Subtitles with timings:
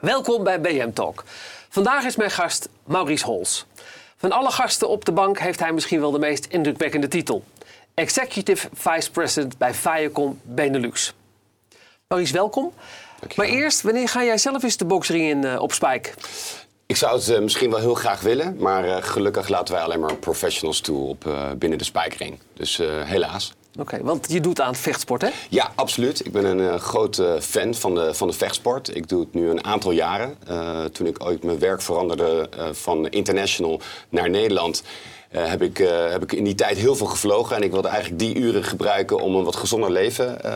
[0.00, 1.24] Welkom bij BM Talk.
[1.68, 3.66] Vandaag is mijn gast Maurice Hols.
[4.16, 7.44] Van alle gasten op de bank heeft hij misschien wel de meest indrukwekkende titel.
[7.94, 11.14] Executive Vice President bij Viacom Benelux.
[12.08, 12.72] Maurice, welkom.
[13.36, 16.10] Maar eerst, wanneer ga jij zelf eens de boxring in uh, op Spike?
[16.86, 20.00] Ik zou het uh, misschien wel heel graag willen, maar uh, gelukkig laten wij alleen
[20.00, 22.38] maar professionals toe op, binnen de Spijkering.
[22.54, 23.52] Dus helaas.
[23.78, 25.28] Oké, want je doet aan vechtsport, hè?
[25.48, 26.26] Ja, absoluut.
[26.26, 28.96] Ik ben een uh, grote fan van de, van de vechtsport.
[28.96, 30.36] Ik doe het nu een aantal jaren.
[30.50, 34.82] Uh, toen ik ooit mijn werk veranderde van international naar Nederland...
[35.32, 37.56] Uh, heb, ik, uh, heb ik in die tijd heel veel gevlogen.
[37.56, 40.50] En ik wilde eigenlijk die uren gebruiken om een wat gezonder leven uh,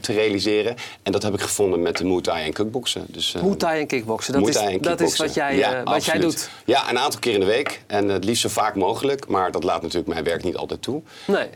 [0.00, 0.76] te realiseren.
[1.02, 3.06] En dat heb ik gevonden met de Muay Thai en kickboksen.
[3.08, 6.50] Dus, Muay Thai en kickboksen, dat, is, dat is wat, jij, ja, wat jij doet?
[6.64, 7.82] Ja, een aantal keer in de week.
[7.86, 9.28] En het liefst zo vaak mogelijk.
[9.28, 11.02] Maar dat laat natuurlijk mijn werk niet altijd toe.
[11.26, 11.48] Nee.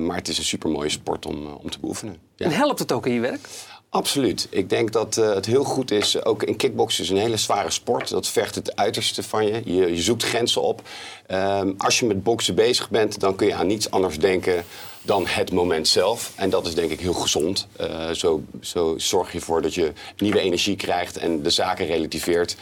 [0.00, 2.16] maar het is een supermooie sport om, om te beoefenen.
[2.36, 2.46] Ja.
[2.46, 3.48] En helpt het ook in je werk?
[3.90, 4.46] Absoluut.
[4.50, 6.24] Ik denk dat uh, het heel goed is.
[6.24, 8.08] Ook in kickboksen is een hele zware sport.
[8.08, 9.62] Dat vergt het uiterste van je.
[9.64, 10.82] Je, je zoekt grenzen op.
[11.28, 14.64] Um, als je met boksen bezig bent, dan kun je aan niets anders denken
[15.02, 16.32] dan het moment zelf.
[16.36, 17.66] En dat is denk ik heel gezond.
[17.80, 22.56] Uh, zo, zo zorg je ervoor dat je nieuwe energie krijgt en de zaken relativeert.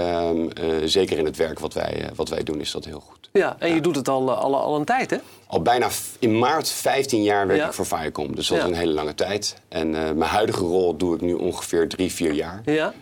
[0.00, 3.00] Um, uh, zeker in het werk wat wij, uh, wat wij doen is dat heel
[3.00, 3.28] goed.
[3.32, 5.16] Ja, en je doet het al, al, al een tijd, hè?
[5.46, 7.66] Al bijna in maart 15 jaar werk ja.
[7.66, 8.34] ik voor Viacom.
[8.34, 9.56] Dus dat is een hele lange tijd.
[9.68, 12.62] En uh, mijn huidige rol doe ik nu ongeveer drie, vier jaar.
[12.64, 12.92] Ja.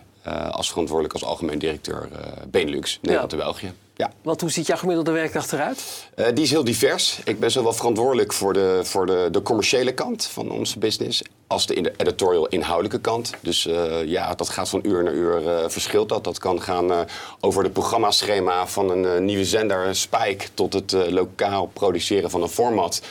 [0.51, 2.09] als verantwoordelijk als algemeen directeur
[2.47, 3.73] Benelux, Nederland en België.
[3.95, 4.11] Ja.
[4.21, 6.09] Want hoe ziet jouw gemiddelde werkdag eruit?
[6.15, 7.19] Uh, die is heel divers.
[7.23, 11.65] Ik ben zowel verantwoordelijk voor de, voor de, de commerciële kant van onze business als
[11.65, 13.33] de editorial inhoudelijke kant.
[13.41, 16.23] Dus uh, ja, dat gaat van uur naar uur uh, verschilt dat.
[16.23, 16.99] Dat kan gaan uh,
[17.39, 23.01] over het programmaschema van een nieuwe zender Spike tot het lokaal produceren van een format.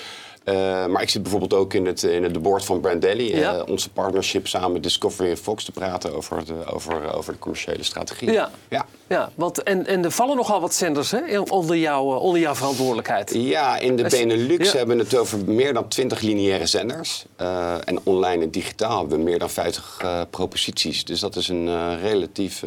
[0.46, 3.36] Uh, maar ik zit bijvoorbeeld ook in het, in het board van Brand Daily.
[3.36, 3.56] Ja.
[3.56, 7.38] Uh, onze partnership samen met Discovery en Fox te praten over de, over, over de
[7.38, 8.32] commerciële strategie.
[8.32, 8.86] Ja, ja.
[9.06, 13.34] ja want, en, en er vallen nogal wat zenders hè, onder, jou, onder jouw verantwoordelijkheid.
[13.34, 14.78] Ja, in de Benelux ja.
[14.78, 17.24] hebben we het over meer dan 20 lineaire zenders.
[17.40, 21.04] Uh, en online en digitaal hebben we meer dan 50 proposities.
[21.04, 22.64] Dus dat is een relatief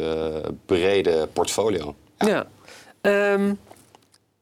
[0.66, 1.94] brede portfolio.
[2.18, 2.46] Ja.
[3.02, 3.32] ja.
[3.32, 3.58] Um,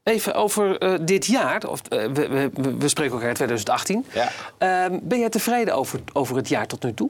[0.09, 4.05] Even over uh, dit jaar, of, uh, we, we, we, spreken elkaar in 2018.
[4.13, 4.31] Ja.
[4.91, 7.09] Uh, ben jij tevreden over, over het jaar tot nu toe?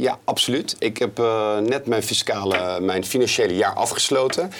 [0.00, 0.76] Ja, absoluut.
[0.78, 4.50] Ik heb uh, net mijn, fiscale, mijn financiële jaar afgesloten.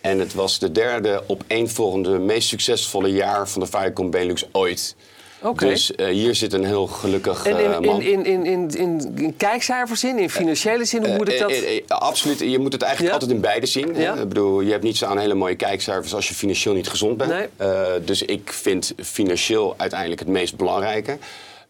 [0.00, 4.96] En het was de derde opeenvolgende meest succesvolle jaar van de Viacom Benelux ooit.
[5.42, 5.68] Okay.
[5.68, 8.02] Dus uh, hier zit een heel gelukkig en in, uh, man.
[8.02, 11.50] In, in, in, in, in kijkcijferzin, in financiële zin, hoe moet ik dat?
[11.50, 13.20] Uh, absoluut, je moet het eigenlijk ja?
[13.20, 13.94] altijd in beide zien.
[13.94, 14.14] Ja?
[14.14, 17.30] Ik bedoel, je hebt niet zo'n hele mooie kijkcijfers als je financieel niet gezond bent.
[17.30, 18.04] Nee.
[18.04, 21.18] dus ik vind financieel uiteindelijk het meest belangrijke.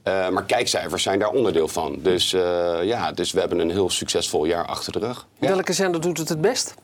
[0.04, 1.99] Uh, maar kijkcijfers zijn daar onderdeel van.
[1.99, 5.27] Dus, uh, ja, dus we hebben een heel succesvol jaar achter de rug.
[5.39, 5.49] Ja.
[5.49, 6.75] Welke zender doet het het best?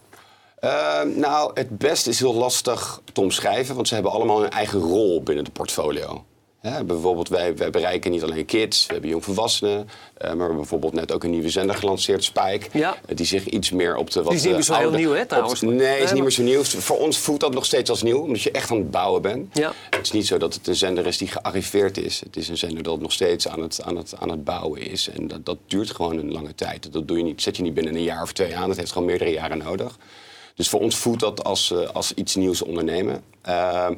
[0.60, 4.81] Uh, nou, het beste is heel lastig te omschrijven, want ze hebben allemaal een eigen
[4.81, 6.25] rol binnen het portfolio.
[6.62, 9.78] Ja, bijvoorbeeld, wij, wij, bereiken niet alleen kids, we hebben jongvolwassenen.
[9.78, 9.84] Uh,
[10.19, 12.66] maar we hebben bijvoorbeeld net ook een nieuwe zender gelanceerd, Spike.
[12.72, 12.96] Ja.
[13.08, 15.12] Uh, die zich iets meer op de wat Die is niet meer zo heel nieuw,
[15.12, 15.62] hè, trouwens?
[15.62, 16.62] Op, nee, is niet meer zo nieuw.
[16.62, 19.56] Voor ons voelt dat nog steeds als nieuw, omdat je echt aan het bouwen bent.
[19.56, 19.72] Ja.
[19.91, 22.20] Het is niet zo dat het een zender is die gearriveerd is.
[22.20, 25.08] Het is een zender dat nog steeds aan het, aan het, aan het bouwen is.
[25.08, 26.92] En dat, dat duurt gewoon een lange tijd.
[26.92, 28.69] Dat doe je niet, zet je niet binnen een jaar of twee aan.
[28.69, 29.98] Dat heeft gewoon meerdere jaren nodig.
[30.58, 33.22] Dus voor ons voelt dat als, uh, als iets nieuws ondernemen.
[33.48, 33.88] Uh,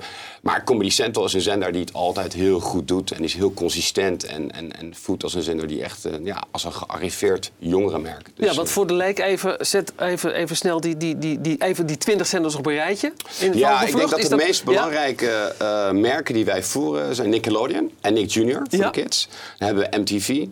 [0.43, 3.11] maar Comedy Central is een zender die het altijd heel goed doet.
[3.11, 4.25] En is heel consistent.
[4.25, 8.31] En, en, en voelt als een zender die echt uh, ja, als een gearriveerd jongerenmerk.
[8.35, 11.63] Dus, ja, want voor de leek even, zet even, even snel die, die, die, die,
[11.63, 13.13] even die 20 zenders op een rijtje.
[13.41, 14.39] In ja, ik denk dat de dat...
[14.39, 15.93] meest belangrijke ja?
[15.93, 18.63] merken die wij voeren zijn Nickelodeon en Nick Jr.
[18.71, 18.91] voor ja.
[18.91, 19.29] de kids.
[19.59, 20.47] Dan hebben we MTV,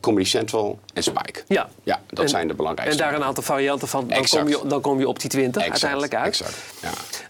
[0.00, 1.42] Comedy Central en Spike.
[1.46, 3.02] Ja, ja dat en, zijn de belangrijkste.
[3.02, 4.08] En daar een aantal varianten van.
[4.08, 6.26] Dan, kom je, dan kom je op die 20 exact, uiteindelijk uit.
[6.26, 6.56] Exact,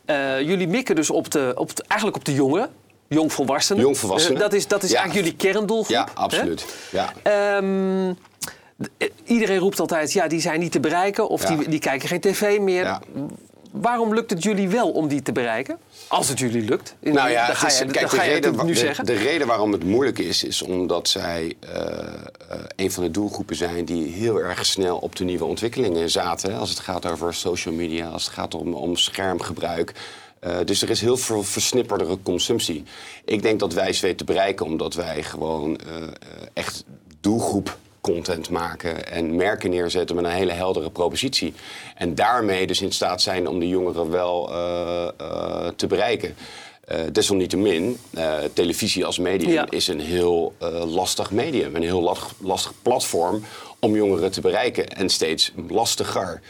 [0.06, 0.38] ja.
[0.38, 2.70] uh, jullie mikken dus op de, op de, eigenlijk op de jongeren.
[3.08, 3.82] Jongvolwassenen.
[3.82, 4.36] Jongvolwassenen.
[4.36, 5.00] Uh, dat is, dat is ja.
[5.00, 5.96] eigenlijk jullie kerndoelgroep.
[5.96, 6.66] Ja, absoluut.
[6.90, 7.12] Ja.
[7.56, 8.18] Um,
[9.24, 11.28] iedereen roept altijd, ja, die zijn niet te bereiken.
[11.28, 11.56] Of ja.
[11.56, 12.84] die, die kijken geen tv meer.
[12.84, 13.00] Ja.
[13.72, 15.78] Waarom lukt het jullie wel om die te bereiken?
[16.08, 16.94] Als het jullie lukt.
[17.00, 18.78] In, nou ja, dan ga is, je, kijk, dan ga de, reden, het nu de,
[18.78, 19.06] zeggen.
[19.06, 23.56] de reden waarom het moeilijk is, is omdat zij uh, uh, een van de doelgroepen
[23.56, 26.58] zijn die heel erg snel op de nieuwe ontwikkelingen zaten.
[26.58, 29.92] Als het gaat over social media, als het gaat om, om schermgebruik.
[30.46, 32.84] Uh, dus er is heel veel versnipperdere consumptie.
[33.24, 35.78] Ik denk dat wij ze weten te bereiken omdat wij gewoon
[36.52, 36.84] echt
[37.20, 41.54] doelgroep content maken en merken neerzetten met een hele heldere propositie.
[41.96, 46.34] En daarmee dus in staat zijn om de jongeren wel uh, uh, te bereiken.
[46.92, 47.98] Uh, desalniettemin,
[48.52, 49.66] televisie als medium Ja.
[49.70, 50.54] is een heel
[50.86, 51.76] lastig medium.
[51.76, 53.44] Een heel lastig platform
[53.78, 54.88] om jongeren te bereiken.
[54.88, 56.40] En steeds lastiger.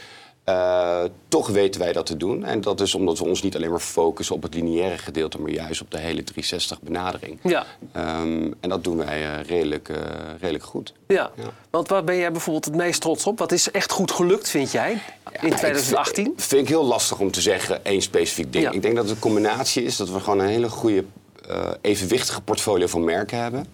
[0.49, 2.43] Uh, toch weten wij dat te doen.
[2.43, 5.51] En dat is omdat we ons niet alleen maar focussen op het lineaire gedeelte, maar
[5.51, 7.39] juist op de hele 360 benadering.
[7.43, 7.65] Ja.
[7.95, 9.97] Um, en dat doen wij uh, redelijk, uh,
[10.39, 10.93] redelijk goed.
[11.07, 11.31] Ja.
[11.35, 11.43] ja.
[11.69, 13.39] want waar ben jij bijvoorbeeld het meest trots op?
[13.39, 15.01] Wat is echt goed gelukt, vind jij,
[15.33, 16.23] ja, in 2018?
[16.23, 18.63] Vind, vind ik heel lastig om te zeggen één specifiek ding.
[18.63, 18.71] Ja.
[18.71, 21.03] Ik denk dat het een combinatie is dat we gewoon een hele goede,
[21.81, 23.67] evenwichtige portfolio van merken hebben.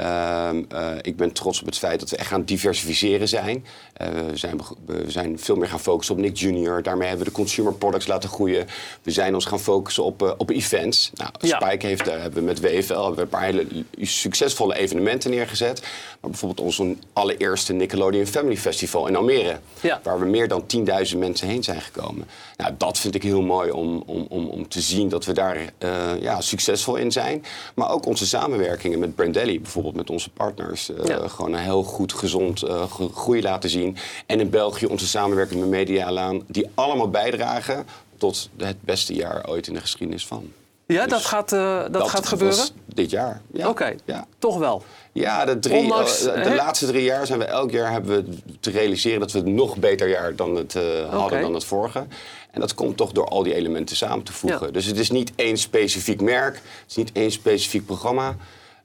[0.00, 3.64] Uh, uh, ik ben trots op het feit dat we echt gaan diversificeren zijn.
[4.02, 6.82] Uh, we, zijn we zijn veel meer gaan focussen op Nick Junior.
[6.82, 8.66] Daarmee hebben we de consumer products laten groeien.
[9.02, 11.10] We zijn ons gaan focussen op, op events.
[11.14, 11.60] Nou, Ja.
[11.60, 13.66] Spike heeft, daar hebben we met WFL hebben we een paar hele
[14.00, 15.80] succesvolle evenementen neergezet.
[16.20, 19.58] Maar bijvoorbeeld onze allereerste Nickelodeon Family Festival in Almere.
[19.80, 20.00] Ja.
[20.02, 20.64] Waar we meer dan
[21.12, 22.26] 10.000 mensen heen zijn gekomen.
[22.56, 25.72] Nou, dat vind ik heel mooi om, om, om, om te zien dat we daar
[26.20, 27.44] ja, succesvol in zijn.
[27.74, 30.90] Maar ook onze samenwerkingen met Brandelli, bijvoorbeeld met onze partners.
[30.90, 31.28] Uh, Ja.
[31.28, 32.82] Gewoon een heel goed, gezond uh,
[33.14, 33.96] groei laten zien.
[34.26, 36.42] En in België onze samenwerking met Medialaan.
[36.46, 37.86] Die allemaal bijdragen
[38.18, 40.52] tot het beste jaar ooit in de geschiedenis van.
[40.86, 42.64] Ja, Dus dat gaat, uh, dat gaat was gebeuren?
[42.86, 43.40] dit jaar.
[43.52, 43.68] Ja.
[43.68, 44.26] Oké, Ja.
[44.38, 44.82] toch wel.
[45.12, 48.38] Ja, de, drie, Ondanks, eh, de laatste drie jaar zijn we elk jaar hebben we
[48.60, 52.06] te realiseren dat we het nog beter jaar dan het, eh, hadden dan het vorige.
[52.50, 54.66] En dat komt toch door al die elementen samen te voegen.
[54.66, 54.72] Ja.
[54.72, 58.36] Dus het is niet één specifiek merk, het is niet één specifiek programma.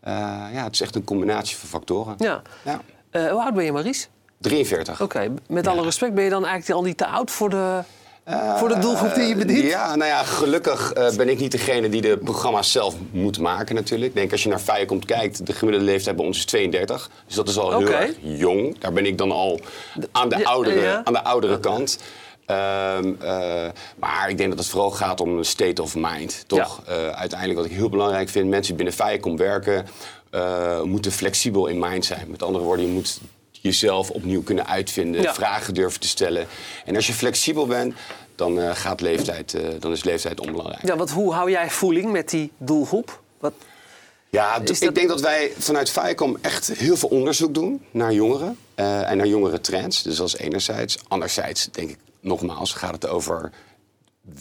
[0.02, 0.14] Eh,
[0.54, 2.16] ja, het is echt een combinatie van factoren.
[2.18, 2.42] Ja.
[2.64, 2.82] Ja.
[3.10, 4.10] Eh, hoe oud ben je, Maries?
[4.38, 5.02] 43.
[5.02, 7.80] Oké, met alle respect, ben je dan eigenlijk al niet te oud voor de,
[8.58, 9.60] voor de doelgroep die je bedient?
[9.64, 13.40] Eh, Ja, nou ja, gelukkig eh, ben ik niet degene die de programma's zelf moet
[13.40, 14.10] maken natuurlijk.
[14.10, 17.10] Ik denk als je naar Viacom kijkt, de gemiddelde leeftijd bij ons is 32.
[17.26, 18.80] Dus dat is al heel erg jong.
[18.80, 19.60] Daar ben ik dan al
[20.12, 21.02] aan de Ja, oudere, ja.
[21.04, 21.98] aan de oudere kant.
[22.52, 26.82] Ehm, eh, maar ik denk dat het vooral gaat om een state of mind, toch?
[26.88, 29.88] Eh, uiteindelijk wat ik heel belangrijk vind, mensen die binnen Viacom werken...
[30.30, 32.28] eh, moeten flexibel in mind zijn.
[32.30, 33.20] Met andere woorden, je moet
[33.52, 35.34] jezelf opnieuw kunnen uitvinden, Ja.
[35.34, 36.48] vragen durven te stellen.
[36.86, 37.94] En als je flexibel bent,
[38.36, 40.88] dan, gaat leeftijd, dan is leeftijd onbelangrijk.
[40.88, 43.22] Ja, want hoe hou jij voeling met die doelgroep?
[43.40, 43.54] Wat,
[44.30, 49.18] Ja, ik denk dat wij vanuit Viacom echt heel veel onderzoek doen naar jongeren en
[49.18, 50.04] naar jongere trends.
[50.04, 50.98] Dus dat is enerzijds.
[51.08, 53.52] Anderzijds denk ik nogmaals gaat het over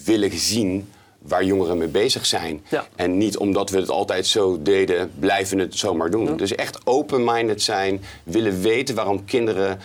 [0.05, 0.89] willen zien
[1.19, 2.65] waar jongeren mee bezig zijn.
[2.69, 2.87] Ja.
[2.97, 6.37] En niet omdat we het altijd zo deden, blijven we het zomaar doen.
[6.37, 9.79] Dus echt open-minded zijn, willen weten waarom kinderen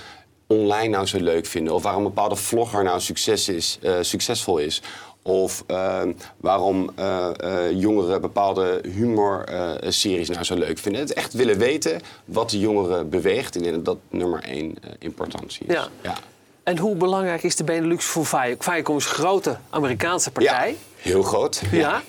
[0.47, 1.73] online nou zo leuk vinden.
[1.73, 4.81] Of waarom een bepaalde vlogger nou succes is, eh, succesvol is.
[5.27, 6.01] Of eh,
[6.37, 11.01] waarom eh, eh, jongeren bepaalde humorseries nou zo leuk vinden.
[11.01, 13.55] Het echt willen weten wat de jongeren beweegt.
[13.55, 15.73] Ik denk dat dat nummer één importantie is.
[16.01, 16.17] Ja.
[16.65, 18.55] En hoe belangrijk is de Benelux voor Viacom?
[18.59, 20.69] Viacom is een grote Amerikaanse partij.
[20.69, 21.61] Ja, heel groot.
[21.71, 22.01] Ja.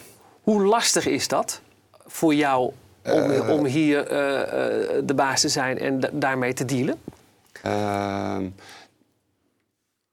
[0.43, 1.61] Hoe lastig is dat
[2.07, 2.73] voor jou
[3.05, 7.01] om, om hier eh, eh, de baas te zijn en da- daarmee te dealen?
[7.63, 8.45] Ehm,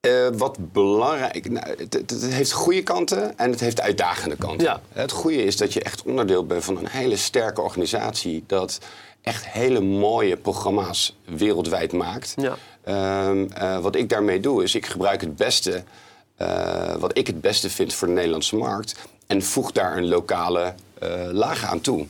[0.04, 1.50] eh, wat belangrijk...
[1.50, 4.68] Nou, het, het- heeft goede kanten en het heeft uitdagende kanten.
[4.68, 4.82] Ja.
[4.94, 8.44] Het goede is dat je echt onderdeel bent van een hele sterke organisatie...
[8.48, 8.80] dat
[9.22, 12.34] echt hele mooie programma's wereldwijd maakt.
[12.38, 12.56] Ja.
[12.84, 15.84] Ehm, eh, wat ik daarmee doe, is ik gebruik het beste...
[16.36, 18.96] eh, wat ik het beste vind voor de Nederlandse markt...
[19.28, 20.74] en voeg daar een lokale
[21.32, 22.08] laag aan toe.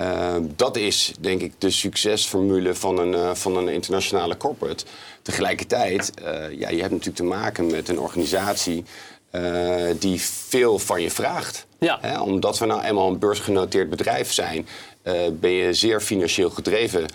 [0.00, 4.84] Uh, dat is denk ik de succesformule van een, uh, van een internationale corporate.
[5.22, 8.84] Tegelijkertijd, uh, ja, je hebt natuurlijk te maken met een organisatie
[9.32, 11.66] uh, die veel van je vraagt.
[11.78, 11.98] Ja.
[12.00, 14.66] Hè, omdat we nou eenmaal een beursgenoteerd bedrijf zijn,
[15.32, 17.06] ben je zeer financieel gedreven.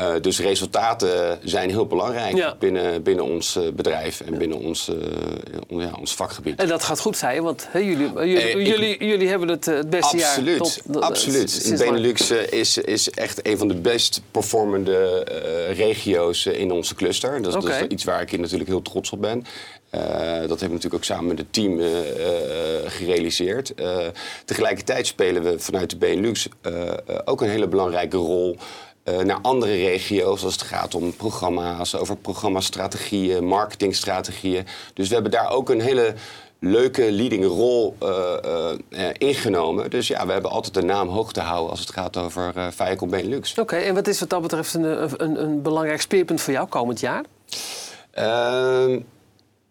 [0.00, 2.56] Uh, dus resultaten zijn heel belangrijk Ja.
[2.58, 6.58] binnen, binnen ons uh, bedrijf en binnen ons, uh, ja, ons vakgebied.
[6.60, 9.74] En dat gaat goed zijn, want jullie, jullie, Eh, ik- jullie, jullie hebben het eh,
[9.76, 11.02] het beste Absoluut, jaar tot...
[11.02, 11.66] absoluut.
[11.66, 11.78] lang.
[11.78, 16.94] Benelux eh, is, is echt een van de best performende eh, regio's eh, in onze
[16.94, 17.42] cluster.
[17.42, 19.44] Dat, is- dat is iets waar ik natuurlijk heel trots op ben.
[19.90, 23.74] Eh, dat hebben we natuurlijk ook samen met het team eh, eh, gerealiseerd.
[23.74, 23.96] Eh,
[24.44, 28.56] tegelijkertijd spelen we vanuit de Benelux eh, eh, ook een hele belangrijke rol
[29.06, 34.66] eh, naar andere regio's als het gaat om programma's, over programmastrategieën, marketingstrategieën.
[34.94, 36.14] Dus we hebben daar ook een hele
[36.58, 39.90] leuke leading rol eh, eh, ingenomen.
[39.90, 42.66] Dus ja, we hebben altijd de naam hoog te houden als het gaat over eh
[42.70, 43.58] Viacom Benelux.
[43.58, 47.00] Oké, en wat is wat dat betreft een, een, een belangrijk speerpunt voor jou komend
[47.00, 47.24] jaar?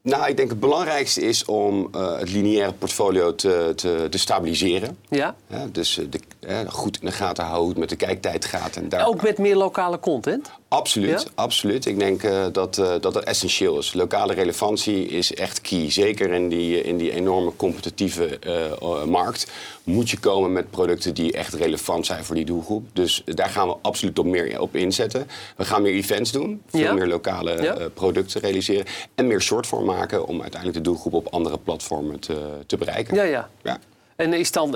[0.05, 4.97] Nou, ik denk het belangrijkste is om uh, het lineaire portfolio te, te, te stabiliseren.
[5.09, 5.35] Ja.
[5.47, 8.75] ja dus de, uh, goed in de gaten houden met de kijktijd gaat.
[8.75, 9.07] En daar...
[9.07, 10.51] Ook met meer lokale content?
[10.67, 11.27] Absoluut, ja?
[11.35, 11.85] absoluut.
[11.85, 13.93] Ik denk uh, dat, uh, dat dat essentieel is.
[13.93, 15.91] Lokale relevantie is echt key.
[15.91, 19.51] Zeker in die, in die enorme competitieve uh, markt
[19.83, 22.87] moet je komen met producten die echt relevant zijn voor die doelgroep.
[22.93, 25.27] Dus daar gaan we absoluut op meer op inzetten.
[25.55, 26.93] We gaan meer events doen, veel ja?
[26.93, 27.89] meer lokale ja?
[27.93, 32.77] producten realiseren en meer shortform maken om uiteindelijk de doelgroep op andere platformen te, te
[32.77, 33.15] bereiken.
[33.15, 33.49] Ja, ja.
[33.63, 33.79] ja.
[34.15, 34.71] En is dan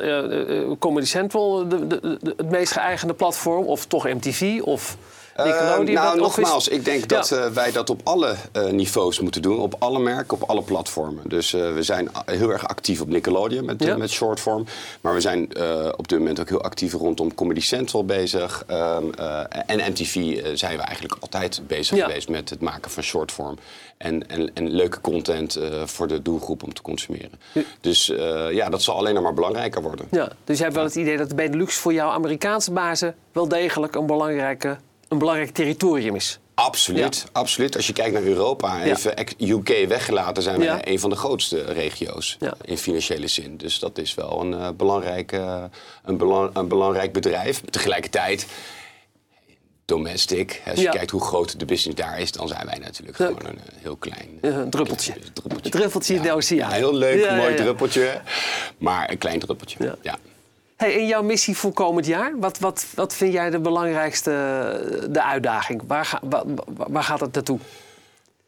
[0.80, 3.66] Comedy Central de, de, de, het meest geëigende platform?
[3.66, 4.60] Of toch MTV?
[4.64, 4.98] Of...
[5.38, 7.46] Uh, nou, nogmaals, ik denk dat ja.
[7.46, 9.60] uh, wij dat op alle uh, niveaus moeten doen.
[9.60, 11.24] Op alle merken, op alle platformen.
[11.28, 13.98] Dus we zijn heel erg actief op Nickelodeon met, ja.
[13.98, 14.66] met shortform.
[15.02, 15.50] Maar we zijn
[15.98, 18.64] op dit moment ook heel actief rondom Comedy Central bezig.
[18.72, 19.14] Um,
[19.66, 20.14] en MTV
[20.58, 22.06] zijn we eigenlijk altijd bezig ja.
[22.06, 23.58] geweest met het maken van shortform.
[23.98, 27.40] En, en, en leuke content voor de doelgroep om te consumeren.
[27.82, 28.06] Dus
[28.52, 30.08] ja, dat zal alleen nog maar belangrijker worden.
[30.12, 33.48] Ja, dus je hebt wel het idee dat de Benelux voor jouw Amerikaanse bazen wel
[33.48, 34.78] degelijk een belangrijke
[35.10, 36.40] een belangrijk territorium is.
[36.54, 37.30] Absoluut, ja.
[37.32, 37.76] absoluut.
[37.76, 39.56] Als je kijkt naar Europa, even ja.
[39.56, 40.88] UK weggelaten, zijn we ja.
[40.88, 43.58] een van de grootste regio's in financiële zin.
[43.58, 45.64] Dus dat is wel een, uh, belangrijk, uh,
[46.04, 47.62] een, belang, een belangrijk bedrijf.
[47.70, 48.48] Tegelijkertijd,
[49.86, 53.46] domestic, als je kijkt hoe groot de business daar is, dan zijn wij natuurlijk gewoon
[53.46, 54.38] een heel klein...
[54.42, 55.14] een druppeltje.
[55.14, 56.70] Een druppeltje, druppeltje in de oceaan.
[56.70, 58.22] Ja, heel leuk, mooi druppeltje,
[58.78, 59.98] maar een klein druppeltje.
[60.02, 60.18] ja.
[60.80, 64.32] Hey, in jouw missie voor komend jaar, wat, wat, wat vind jij de belangrijkste
[65.10, 65.82] de uitdaging?
[65.88, 67.60] Waar, ga, waar, waar gaat het naartoe?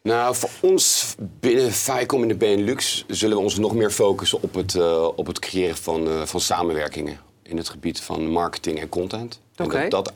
[0.02, 4.54] Nou, voor ons binnen FICOM in de Benelux zullen we ons nog meer focussen op
[4.54, 8.90] het, uh, op het creëren van, uh, van samenwerkingen in het gebied van marketing en
[8.90, 9.40] content.
[9.58, 9.84] Okay.
[9.84, 10.14] En dat, dat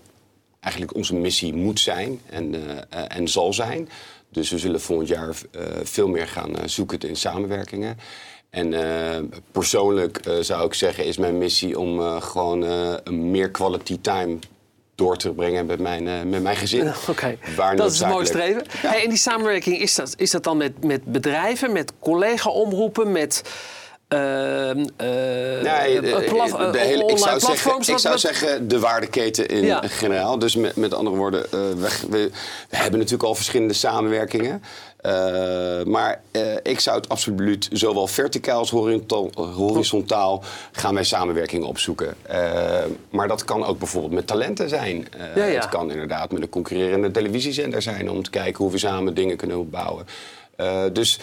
[0.60, 2.62] eigenlijk onze missie moet zijn en, uh,
[3.07, 3.89] en zal zijn.
[4.29, 5.36] Dus we zullen volgend jaar
[5.84, 7.98] veel meer gaan zoeken in samenwerkingen.
[8.55, 12.65] En uh, persoonlijk uh, zou ik zeggen, is mijn missie om uh, gewoon
[13.09, 14.38] meer quality time
[14.95, 16.88] door te brengen met mijn, met mijn gezin.
[17.09, 17.75] Oké, okay.
[17.75, 18.63] dat is een mooi streven.
[18.81, 18.89] Ja.
[18.89, 23.41] Hey, en die samenwerking, is dat, is dat dan met, met bedrijven, met collega-omroepen, met...
[24.09, 24.19] Uh,
[24.71, 24.85] nee,
[26.01, 29.81] de, de hele, ik zou, zeggen, ik zou zeggen de waardeketen in ja.
[29.85, 30.39] generaal.
[30.39, 31.75] Dus met, met andere woorden, we,
[32.09, 32.31] we,
[32.69, 34.62] we, hebben natuurlijk al verschillende samenwerkingen.
[35.05, 41.63] Uh, maar uh, ik zou het absoluut zowel verticaal als horizontaal, horizontaal gaan wij samenwerking
[41.63, 42.15] opzoeken.
[42.31, 45.07] Uh, maar dat kan ook bijvoorbeeld met talenten zijn.
[45.35, 45.59] Ja, ja.
[45.59, 49.38] Het kan inderdaad met een concurrerende televisiezender zijn om te kijken hoe we samen dingen
[49.38, 50.05] kunnen opbouwen.
[50.93, 51.19] dus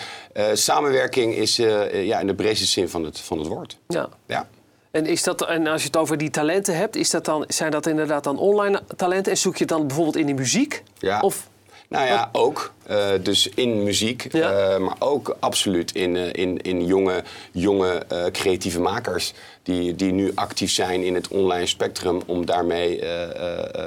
[0.52, 1.56] samenwerking is
[1.92, 3.78] ja, in de breedste zin van het, van het woord.
[3.88, 4.08] Ja.
[4.26, 4.48] ja.
[4.90, 7.70] En, is dat, en als je het over die talenten hebt, is dat dan, zijn
[7.70, 9.32] dat inderdaad dan online talenten?
[9.32, 10.82] En zoek je het dan bijvoorbeeld in de muziek?
[10.98, 11.20] Ja.
[11.20, 11.48] Of
[11.92, 12.72] nou ja, ook.
[12.90, 14.74] Uh, dus in muziek, ja.
[14.74, 17.22] uh, maar ook absoluut in, uh, in, in jonge,
[17.52, 19.32] jonge creatieve makers.
[19.62, 23.02] Die, die nu actief zijn in het online spectrum om daarmee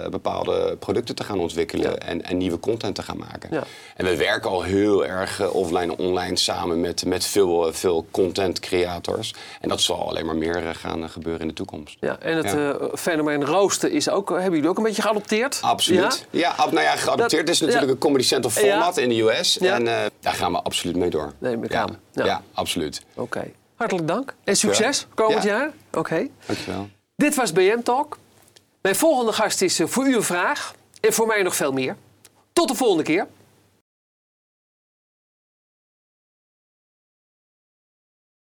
[0.09, 1.97] bepaalde producten te gaan ontwikkelen ja.
[1.97, 3.49] en, en nieuwe content te gaan maken.
[3.51, 3.63] Ja.
[3.95, 8.59] En we werken al heel erg offline en online samen met, met veel, veel content
[8.59, 9.33] creators.
[9.61, 11.97] En dat zal alleen maar meer gaan gebeuren in de toekomst.
[11.99, 15.59] Ja, en het fenomeen roosten is ook, hebben jullie ook een beetje geadopteerd?
[15.61, 16.27] Absoluut.
[16.29, 19.57] Ja, nou ja, geadopteerd dat, is natuurlijk een Comedy Central format in de US.
[19.57, 21.33] En uh, daar gaan we absoluut mee door.
[21.37, 21.87] Nee, met ja.
[22.11, 22.25] Ja.
[22.25, 23.01] ja, absoluut.
[23.13, 23.21] Oké.
[23.21, 23.53] Okay.
[23.75, 24.35] Hartelijk dank.
[24.43, 25.71] En succes komend jaar.
[25.87, 25.99] Oké.
[25.99, 26.31] Okay.
[26.45, 26.89] Dankjewel.
[27.15, 28.17] Dit was BM Talk.
[28.81, 30.73] Mijn volgende gast is voor u een vraag.
[31.01, 31.95] En voor mij nog veel meer.
[32.53, 33.27] Tot de volgende keer.